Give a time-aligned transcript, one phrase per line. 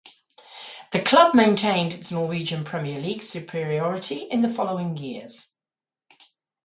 [0.93, 5.51] The club maintained its Norwegian Premier League superiority in the following years.